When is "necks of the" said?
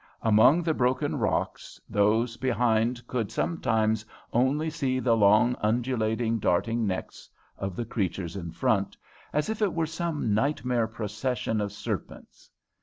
6.87-7.85